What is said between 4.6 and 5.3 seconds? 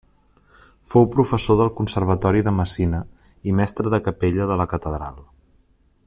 la catedral.